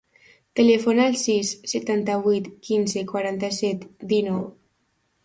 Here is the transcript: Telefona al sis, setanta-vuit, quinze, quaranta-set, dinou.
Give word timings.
Telefona 0.59 1.03
al 1.09 1.17
sis, 1.23 1.51
setanta-vuit, 1.73 2.47
quinze, 2.69 3.05
quaranta-set, 3.13 3.85
dinou. 4.15 4.41